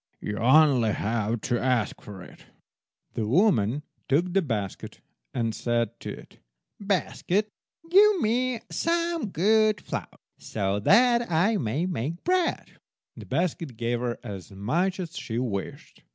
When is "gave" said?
13.77-13.99